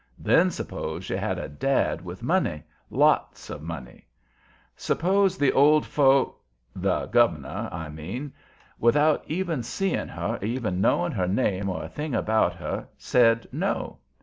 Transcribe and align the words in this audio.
Then 0.17 0.49
suppose 0.49 1.07
you 1.11 1.17
had 1.17 1.37
a 1.37 1.47
dad 1.47 2.03
with 2.03 2.23
money, 2.23 2.63
lots 2.89 3.51
of 3.51 3.61
money. 3.61 4.07
Suppose 4.75 5.37
the 5.37 5.51
old 5.51 5.85
fo 5.85 6.37
the 6.75 7.05
gov'nor, 7.05 7.69
I 7.71 7.87
mean 7.89 8.33
without 8.79 9.23
even 9.27 9.61
seeing 9.61 10.07
her 10.07 10.39
or 10.41 10.43
even 10.43 10.81
knowing 10.81 11.11
her 11.11 11.27
name 11.27 11.69
or 11.69 11.83
a 11.83 11.87
thing 11.87 12.15
about 12.15 12.55
her, 12.55 12.87
said 12.97 13.47
no. 13.51 13.99